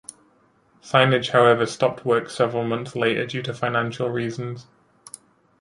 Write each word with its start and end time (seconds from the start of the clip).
Cinege 0.81 1.29
however 1.29 1.67
stopped 1.67 2.03
work 2.05 2.27
several 2.31 2.63
months 2.63 2.95
later 2.95 3.23
due 3.27 3.43
to 3.43 3.53
financial 3.53 4.09
reasons. 4.09 4.65